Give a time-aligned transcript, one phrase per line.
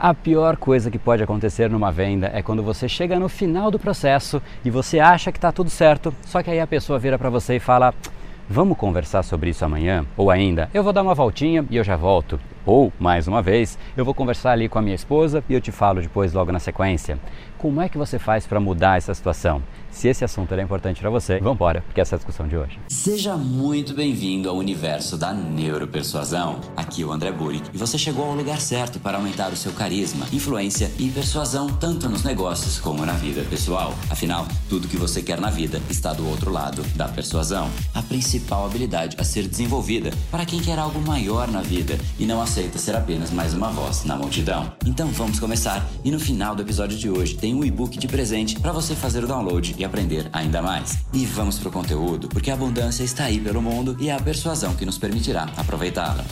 [0.00, 3.80] A pior coisa que pode acontecer numa venda é quando você chega no final do
[3.80, 7.28] processo e você acha que está tudo certo, só que aí a pessoa vira para
[7.28, 7.92] você e fala:
[8.48, 10.06] Vamos conversar sobre isso amanhã?
[10.16, 12.38] Ou ainda, eu vou dar uma voltinha e eu já volto.
[12.64, 15.72] Ou, mais uma vez, eu vou conversar ali com a minha esposa e eu te
[15.72, 17.18] falo depois logo na sequência.
[17.58, 19.60] Como é que você faz para mudar essa situação?
[19.90, 22.56] Se esse assunto é importante para você, vamos embora, porque essa é a discussão de
[22.56, 22.78] hoje.
[22.86, 26.60] Seja muito bem-vindo ao universo da neuropersuasão.
[26.76, 29.72] Aqui é o André Burick e você chegou ao lugar certo para aumentar o seu
[29.72, 33.92] carisma, influência e persuasão tanto nos negócios como na vida pessoal.
[34.08, 37.68] Afinal, tudo que você quer na vida está do outro lado da persuasão.
[37.92, 42.40] A principal habilidade a ser desenvolvida para quem quer algo maior na vida e não
[42.40, 44.72] aceita ser apenas mais uma voz na multidão.
[44.86, 48.58] Então vamos começar e no final do episódio de hoje tem um e-book de presente
[48.60, 50.98] para você fazer o download e aprender ainda mais.
[51.12, 54.74] E vamos pro conteúdo, porque a abundância está aí pelo mundo e é a persuasão
[54.74, 56.24] que nos permitirá aproveitá-la.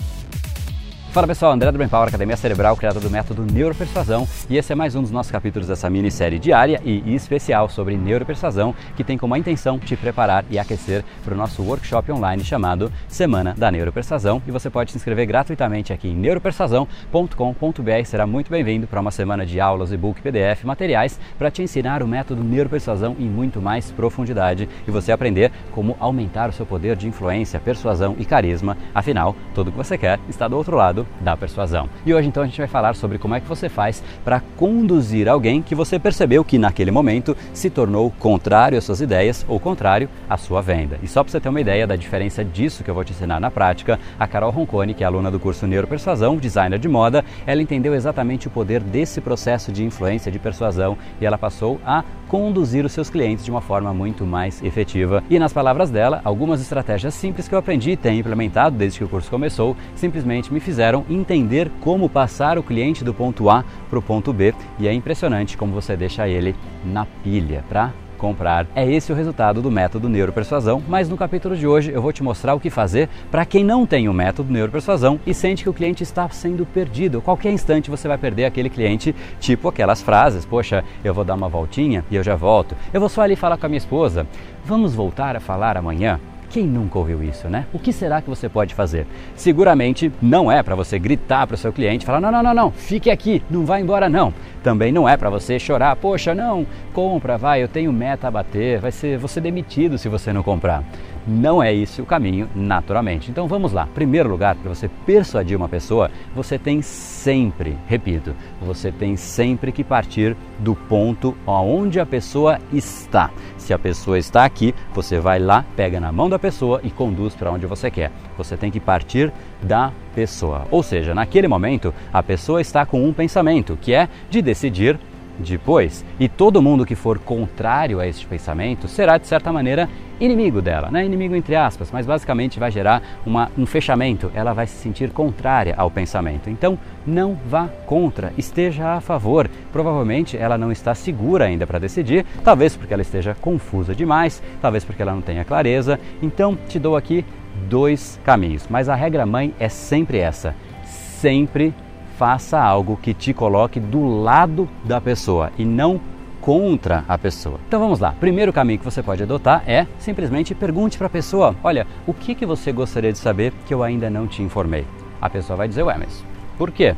[1.16, 4.76] Fala pessoal, André do Brain Power, Academia Cerebral, criador do método Neuropersuasão, e esse é
[4.76, 9.34] mais um dos nossos capítulos dessa minissérie diária e especial sobre neuropersuasão, que tem como
[9.34, 14.50] intenção te preparar e aquecer para o nosso workshop online chamado Semana da Neuropersuasão, e
[14.50, 18.04] você pode se inscrever gratuitamente aqui em neuropersuasão.com.br.
[18.04, 22.06] Será muito bem-vindo para uma semana de aulas, e-book, PDF, materiais para te ensinar o
[22.06, 27.08] método Neuropersuasão em muito mais profundidade e você aprender como aumentar o seu poder de
[27.08, 28.76] influência, persuasão e carisma.
[28.94, 31.88] Afinal, tudo que você quer está do outro lado da persuasão.
[32.04, 35.28] E hoje então a gente vai falar sobre como é que você faz para conduzir
[35.28, 40.08] alguém que você percebeu que naquele momento se tornou contrário às suas ideias ou contrário
[40.28, 40.98] à sua venda.
[41.02, 43.40] E só para você ter uma ideia da diferença disso que eu vou te ensinar
[43.40, 47.62] na prática, a Carol Roncone, que é aluna do curso Neuropersuasão, designer de moda, ela
[47.62, 52.84] entendeu exatamente o poder desse processo de influência, de persuasão, e ela passou a conduzir
[52.84, 55.22] os seus clientes de uma forma muito mais efetiva.
[55.28, 59.04] E nas palavras dela, algumas estratégias simples que eu aprendi e tenho implementado desde que
[59.04, 63.98] o curso começou, simplesmente me fizeram entender como passar o cliente do ponto A para
[63.98, 64.54] o ponto B.
[64.78, 68.66] E é impressionante como você deixa ele na pilha para comprar.
[68.74, 72.22] É esse o resultado do método neuropersuasão, mas no capítulo de hoje eu vou te
[72.22, 75.74] mostrar o que fazer para quem não tem o método neuropersuasão e sente que o
[75.74, 77.20] cliente está sendo perdido.
[77.20, 81.48] Qualquer instante você vai perder aquele cliente, tipo aquelas frases: "Poxa, eu vou dar uma
[81.48, 82.74] voltinha e eu já volto.
[82.92, 84.26] Eu vou só ali falar com a minha esposa.
[84.64, 86.18] Vamos voltar a falar amanhã?"
[86.50, 87.66] Quem nunca ouviu isso, né?
[87.72, 89.06] O que será que você pode fazer?
[89.34, 92.70] Seguramente não é para você gritar para o seu cliente, falar: não, não, não, não,
[92.70, 94.32] fique aqui, não vá embora, não.
[94.62, 98.80] Também não é para você chorar, poxa, não, compra, vai, eu tenho meta a bater,
[98.80, 100.82] vai ser você demitido se você não comprar.
[101.26, 103.30] Não é esse o caminho, naturalmente.
[103.30, 103.88] Então vamos lá.
[103.92, 109.82] Primeiro lugar, para você persuadir uma pessoa, você tem sempre, repito, você tem sempre que
[109.82, 113.30] partir do ponto onde a pessoa está.
[113.58, 117.34] Se a pessoa está aqui, você vai lá, pega na mão da pessoa e conduz
[117.34, 118.10] para onde você quer.
[118.36, 119.32] Você tem que partir
[119.62, 120.66] da pessoa.
[120.70, 124.98] Ou seja, naquele momento, a pessoa está com um pensamento, que é de decidir
[125.38, 126.04] depois.
[126.18, 129.88] E todo mundo que for contrário a este pensamento será, de certa maneira,
[130.20, 131.04] inimigo dela, né?
[131.04, 135.74] inimigo entre aspas, mas basicamente vai gerar uma, um fechamento, ela vai se sentir contrária
[135.76, 136.48] ao pensamento.
[136.48, 139.48] Então, não vá contra, esteja a favor.
[139.72, 144.84] Provavelmente ela não está segura ainda para decidir, talvez porque ela esteja confusa demais, talvez
[144.84, 146.00] porque ela não tenha clareza.
[146.22, 147.24] Então, te dou aqui
[147.68, 150.54] dois caminhos, mas a regra mãe é sempre essa:
[150.84, 151.74] sempre
[152.16, 156.00] faça algo que te coloque do lado da pessoa e não
[156.40, 157.58] contra a pessoa.
[157.66, 158.14] Então vamos lá.
[158.18, 162.34] Primeiro caminho que você pode adotar é simplesmente pergunte para a pessoa: olha, o que,
[162.34, 164.86] que você gostaria de saber que eu ainda não te informei?
[165.20, 166.24] A pessoa vai dizer: ué, mas
[166.56, 166.94] por quê?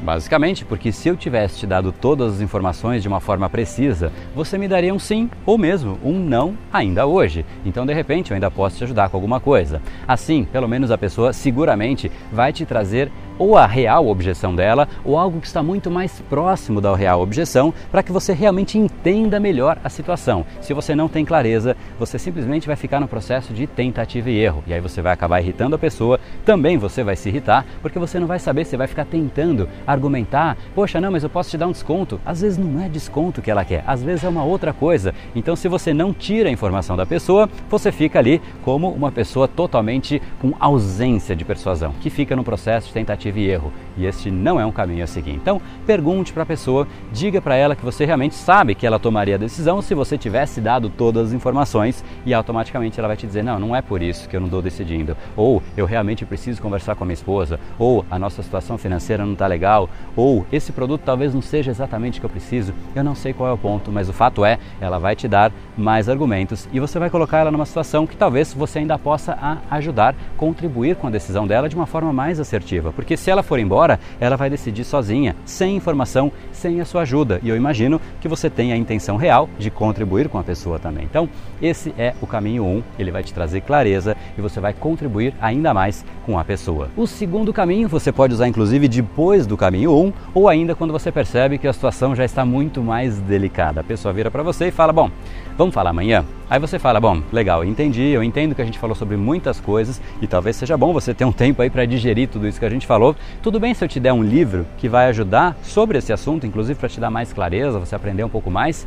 [0.00, 4.56] Basicamente, porque se eu tivesse te dado todas as informações de uma forma precisa, você
[4.56, 7.44] me daria um sim ou mesmo um não ainda hoje.
[7.66, 9.82] Então, de repente, eu ainda posso te ajudar com alguma coisa.
[10.06, 15.16] Assim, pelo menos a pessoa seguramente vai te trazer ou a real objeção dela, ou
[15.16, 19.78] algo que está muito mais próximo da real objeção, para que você realmente entenda melhor
[19.82, 20.44] a situação.
[20.60, 24.64] Se você não tem clareza, você simplesmente vai ficar no processo de tentativa e erro,
[24.66, 28.18] e aí você vai acabar irritando a pessoa, também você vai se irritar, porque você
[28.18, 31.66] não vai saber, você vai ficar tentando argumentar, poxa, não, mas eu posso te dar
[31.66, 32.20] um desconto.
[32.24, 35.14] Às vezes não é desconto que ela quer, às vezes é uma outra coisa.
[35.34, 39.46] Então, se você não tira a informação da pessoa, você fica ali como uma pessoa
[39.46, 43.87] totalmente com ausência de persuasão, que fica no processo de tentativa tentativa e erro.
[43.98, 45.32] E este não é um caminho a seguir.
[45.32, 49.34] Então, pergunte para a pessoa, diga para ela que você realmente sabe que ela tomaria
[49.34, 53.42] a decisão se você tivesse dado todas as informações e automaticamente ela vai te dizer:
[53.42, 55.16] "Não, não é por isso que eu não estou decidindo".
[55.36, 59.32] Ou eu realmente preciso conversar com a minha esposa, ou a nossa situação financeira não
[59.32, 62.72] está legal, ou esse produto talvez não seja exatamente o que eu preciso.
[62.94, 65.52] Eu não sei qual é o ponto, mas o fato é, ela vai te dar
[65.76, 69.36] mais argumentos e você vai colocar ela numa situação que talvez você ainda possa
[69.70, 73.58] ajudar, contribuir com a decisão dela de uma forma mais assertiva, porque se ela for
[73.58, 73.87] embora
[74.20, 77.38] ela vai decidir sozinha, sem informação, sem a sua ajuda.
[77.42, 81.04] E eu imagino que você tem a intenção real de contribuir com a pessoa também.
[81.04, 81.28] Então,
[81.62, 85.34] esse é o caminho 1, um, ele vai te trazer clareza e você vai contribuir
[85.40, 86.88] ainda mais com a pessoa.
[86.96, 90.92] O segundo caminho você pode usar inclusive depois do caminho 1 um, ou ainda quando
[90.92, 93.80] você percebe que a situação já está muito mais delicada.
[93.80, 95.10] A pessoa vira para você e fala: "Bom,
[95.56, 98.96] vamos falar amanhã?" Aí você fala: "Bom, legal, entendi, eu entendo que a gente falou
[98.96, 102.46] sobre muitas coisas e talvez seja bom você ter um tempo aí para digerir tudo
[102.46, 103.14] isso que a gente falou.
[103.42, 106.78] Tudo bem se eu te der um livro que vai ajudar sobre esse assunto, inclusive
[106.78, 108.86] para te dar mais clareza, você aprender um pouco mais?"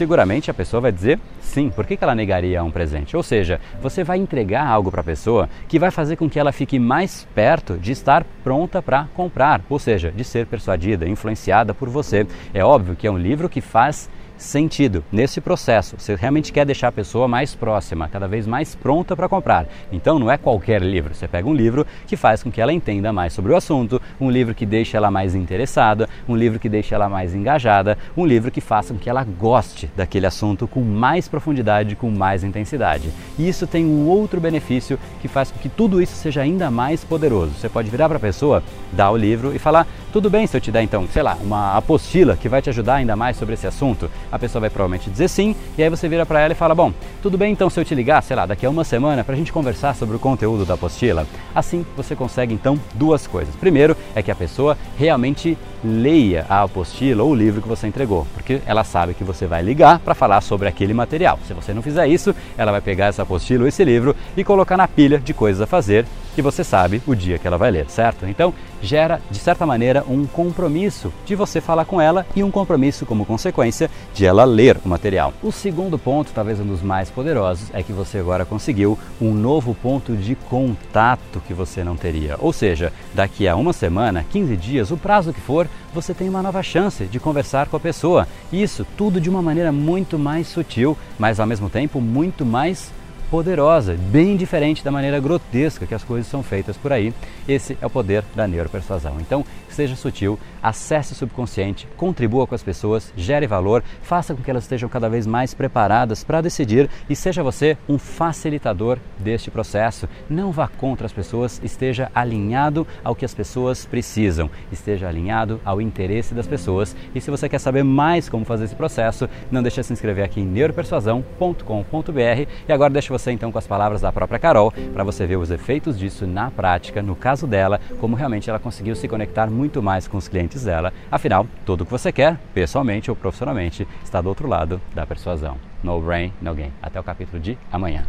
[0.00, 1.68] seguramente a pessoa vai dizer sim.
[1.68, 3.14] Por que, ela negaria um presente?
[3.16, 6.52] Ou seja, você vai entregar algo para a pessoa que vai fazer com que ela
[6.52, 11.90] fique mais perto de estar pronta para comprar, ou seja, de ser persuadida, influenciada por
[11.90, 12.26] você.
[12.54, 14.08] É óbvio que é um livro que faz
[14.40, 15.96] sentido nesse processo.
[15.98, 19.66] Você realmente quer deixar a pessoa mais próxima, cada vez mais pronta para comprar.
[19.92, 21.14] Então não é qualquer livro.
[21.14, 24.30] Você pega um livro que faz com que ela entenda mais sobre o assunto, um
[24.30, 28.50] livro que deixe ela mais interessada, um livro que deixe ela mais engajada, um livro
[28.50, 33.10] que faça com que ela goste daquele assunto com mais profundidade, com mais intensidade.
[33.38, 37.04] E isso tem um outro benefício que faz com que tudo isso seja ainda mais
[37.04, 37.52] poderoso.
[37.52, 38.62] Você pode virar para a pessoa,
[38.92, 41.76] dar o livro e falar: "Tudo bem se eu te der então, sei lá, uma
[41.76, 45.28] apostila que vai te ajudar ainda mais sobre esse assunto?" A pessoa vai provavelmente dizer
[45.28, 46.92] sim, e aí você vira para ela e fala: Bom,
[47.22, 49.38] tudo bem então se eu te ligar, sei lá, daqui a uma semana para a
[49.38, 51.26] gente conversar sobre o conteúdo da apostila?
[51.54, 53.54] Assim você consegue então duas coisas.
[53.56, 58.26] Primeiro é que a pessoa realmente leia a apostila ou o livro que você entregou,
[58.34, 61.38] porque ela sabe que você vai ligar para falar sobre aquele material.
[61.46, 64.76] Se você não fizer isso, ela vai pegar essa apostila ou esse livro e colocar
[64.76, 66.04] na pilha de coisas a fazer
[66.34, 68.26] que você sabe o dia que ela vai ler, certo?
[68.26, 73.04] Então, gera, de certa maneira, um compromisso de você falar com ela e um compromisso,
[73.06, 75.32] como consequência, de ela ler o material.
[75.42, 79.74] O segundo ponto, talvez um dos mais poderosos, é que você agora conseguiu um novo
[79.74, 82.36] ponto de contato que você não teria.
[82.38, 86.42] Ou seja, daqui a uma semana, 15 dias, o prazo que for, você tem uma
[86.42, 88.26] nova chance de conversar com a pessoa.
[88.52, 92.92] Isso tudo de uma maneira muito mais sutil, mas ao mesmo tempo muito mais
[93.30, 97.14] poderosa, bem diferente da maneira grotesca que as coisas são feitas por aí.
[97.46, 99.18] Esse é o poder da neuropersuasão.
[99.20, 104.50] Então, seja sutil, acesse o subconsciente, contribua com as pessoas, gere valor, faça com que
[104.50, 110.08] elas estejam cada vez mais preparadas para decidir e seja você um facilitador deste processo.
[110.28, 115.80] Não vá contra as pessoas, esteja alinhado ao que as pessoas precisam, esteja alinhado ao
[115.80, 116.96] interesse das pessoas.
[117.14, 120.24] E se você quer saber mais como fazer esse processo, não deixe de se inscrever
[120.24, 125.02] aqui em neuropersuasão.com.br e agora deixa você então com as palavras da própria Carol para
[125.02, 129.08] você ver os efeitos disso na prática, no caso dela, como realmente ela conseguiu se
[129.08, 130.92] conectar muito mais com os clientes dela.
[131.10, 135.58] Afinal, tudo o que você quer, pessoalmente ou profissionalmente, está do outro lado da persuasão.
[135.82, 136.72] No brain, no gain.
[136.80, 138.06] Até o capítulo de amanhã.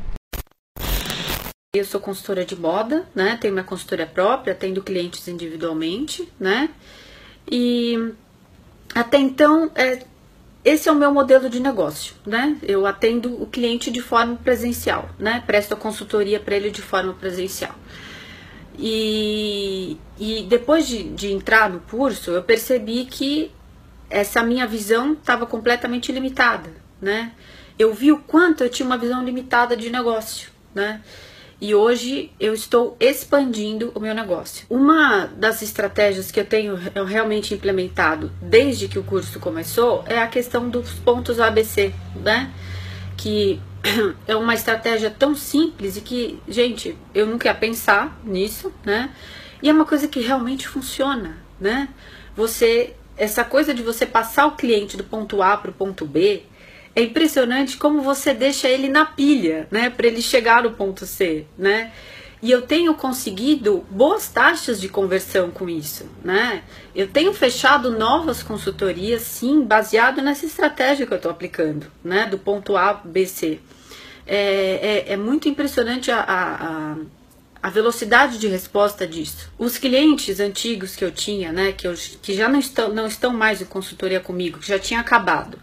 [1.73, 3.37] Eu sou consultora de moda, né?
[3.39, 6.69] Tenho minha consultoria própria, atendo clientes individualmente, né?
[7.49, 8.13] E
[8.93, 10.03] até então, é,
[10.63, 12.55] esse é o meu modelo de negócio, né?
[12.61, 15.43] Eu atendo o cliente de forma presencial, né?
[15.45, 17.73] Presto a consultoria para ele de forma presencial.
[18.77, 23.51] E, e depois de, de entrar no curso, eu percebi que
[24.09, 26.69] essa minha visão estava completamente limitada,
[27.01, 27.31] né?
[27.79, 31.01] Eu vi o quanto eu tinha uma visão limitada de negócio, né?
[31.61, 34.65] E hoje eu estou expandindo o meu negócio.
[34.67, 36.75] Uma das estratégias que eu tenho
[37.05, 42.51] realmente implementado desde que o curso começou é a questão dos pontos ABC, né?
[43.15, 43.61] Que
[44.27, 49.11] é uma estratégia tão simples e que, gente, eu nunca ia pensar nisso, né?
[49.61, 51.89] E é uma coisa que realmente funciona, né?
[52.35, 56.41] Você, essa coisa de você passar o cliente do ponto A para o ponto B,
[56.95, 59.89] é impressionante como você deixa ele na pilha, né?
[59.89, 61.91] Para ele chegar no ponto C, né?
[62.41, 66.63] E eu tenho conseguido boas taxas de conversão com isso, né?
[66.95, 72.25] Eu tenho fechado novas consultorias, sim, baseado nessa estratégia que eu estou aplicando, né?
[72.25, 73.59] Do ponto A, B, C.
[74.25, 76.95] É, é, é muito impressionante a, a,
[77.61, 79.51] a, velocidade de resposta disso.
[79.57, 81.71] Os clientes antigos que eu tinha, né?
[81.71, 84.99] Que, eu, que já não estão, não estão mais em consultoria comigo, que já tinha
[84.99, 85.59] acabado.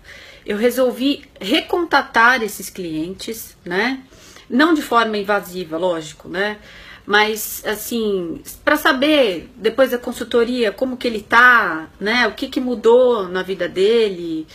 [0.49, 4.03] Eu resolvi recontatar esses clientes, né?
[4.49, 6.57] Não de forma invasiva, lógico, né?
[7.05, 12.27] Mas assim, para saber depois da consultoria como que ele tá, né?
[12.27, 14.47] O que que mudou na vida dele,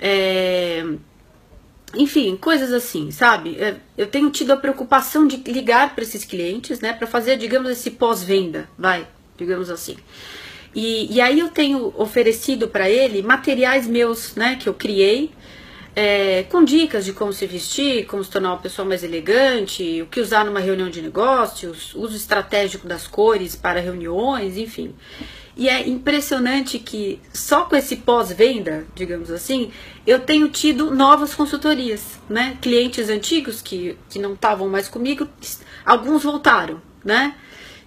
[0.00, 0.84] é,
[1.94, 3.56] enfim, coisas assim, sabe?
[3.60, 6.92] É, eu tenho tido a preocupação de ligar para esses clientes, né?
[6.92, 9.96] Para fazer, digamos, esse pós-venda, vai, digamos assim.
[10.74, 14.56] E, e aí eu tenho oferecido para ele materiais meus, né?
[14.60, 15.30] Que eu criei
[15.94, 20.06] é, com dicas de como se vestir, como se tornar uma pessoa mais elegante, o
[20.06, 24.94] que usar numa reunião de negócios, uso estratégico das cores para reuniões, enfim.
[25.56, 29.70] E é impressionante que só com esse pós-venda, digamos assim,
[30.06, 32.56] eu tenho tido novas consultorias, né?
[32.62, 35.28] Clientes antigos que, que não estavam mais comigo,
[35.84, 37.34] alguns voltaram, né?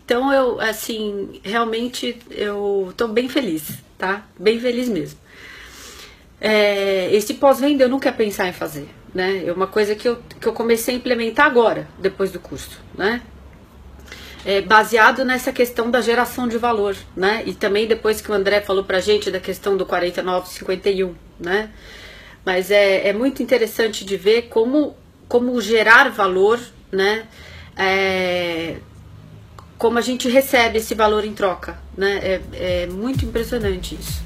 [0.05, 3.63] Então eu, assim, realmente eu estou bem feliz,
[3.97, 4.25] tá?
[4.37, 5.19] Bem feliz mesmo.
[6.41, 9.45] É, esse pós-venda eu nunca ia pensar em fazer, né?
[9.45, 13.21] É uma coisa que eu, que eu comecei a implementar agora, depois do curso, né?
[14.45, 17.43] é, baseado nessa questão da geração de valor, né?
[17.45, 21.69] E também depois que o André falou pra gente da questão do 4951, né?
[22.45, 24.95] Mas é, é muito interessante de ver como,
[25.29, 26.59] como gerar valor,
[26.91, 27.25] né?
[27.77, 28.75] É,
[29.83, 32.17] como a gente recebe esse valor em troca, né?
[32.23, 34.23] É, é muito impressionante isso.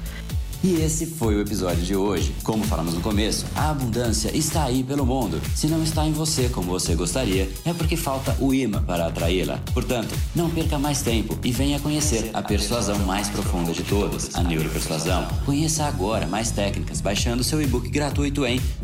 [0.62, 2.32] E esse foi o episódio de hoje.
[2.44, 5.40] Como falamos no começo, a abundância está aí pelo mundo.
[5.56, 9.58] Se não está em você como você gostaria, é porque falta o imã para atraí-la.
[9.74, 14.42] Portanto, não perca mais tempo e venha conhecer a persuasão mais profunda de todas, a
[14.42, 15.26] neuropersuasão.
[15.44, 18.60] Conheça agora mais técnicas baixando seu e-book gratuito em